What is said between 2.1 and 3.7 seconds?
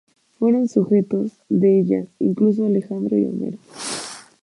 incluso Alejandro y Homero.